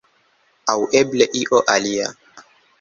Aŭ 0.73 0.77
eble 1.01 1.29
io 1.43 1.63
alia. 1.77 2.11